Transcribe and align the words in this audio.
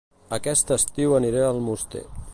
Aquest 0.37 0.73
estiu 0.77 1.15
aniré 1.19 1.45
a 1.45 1.53
Almoster 1.53 2.05